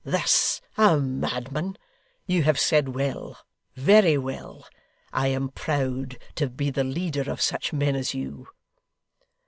THIS 0.03 0.61
a 0.79 0.97
madman! 0.97 1.77
You 2.25 2.41
have 2.41 2.59
said 2.59 2.89
well, 2.89 3.37
very 3.75 4.17
well. 4.17 4.65
I 5.13 5.27
am 5.27 5.49
proud 5.49 6.17
to 6.37 6.49
be 6.49 6.71
the 6.71 6.83
leader 6.83 7.29
of 7.29 7.39
such 7.39 7.71
men 7.71 7.95
as 7.95 8.15
you. 8.15 8.47